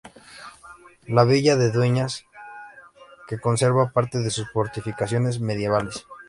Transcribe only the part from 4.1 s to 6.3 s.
de sus fortificaciones medievales.